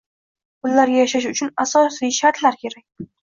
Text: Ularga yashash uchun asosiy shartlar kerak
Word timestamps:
Ularga 0.67 0.95
yashash 1.03 1.27
uchun 1.33 1.53
asosiy 1.65 2.15
shartlar 2.21 2.57
kerak 2.65 3.07